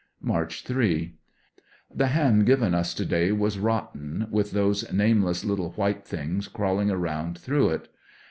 March 0.23 0.63
3.— 0.63 1.13
The 1.93 2.07
ham 2.07 2.43
given 2.43 2.73
us 2.73 2.95
to 2.95 3.05
day 3.05 3.31
was 3.31 3.59
rotten, 3.59 4.25
with 4.31 4.49
those 4.49 4.91
name 4.91 5.21
less 5.21 5.45
little 5.45 5.73
white 5.73 6.07
things 6.07 6.47
crawling 6.47 6.89
around 6.89 7.37
through 7.37 7.69
it. 7.69 7.87